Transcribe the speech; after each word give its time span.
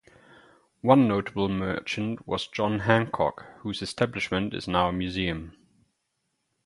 One 0.81 1.07
notable 1.07 1.47
merchant 1.47 2.27
was 2.27 2.47
John 2.47 2.79
Hancock, 2.79 3.45
whose 3.59 3.83
establishment 3.83 4.51
is 4.51 4.67
now 4.67 4.89
a 4.89 4.91
museum. 4.91 5.55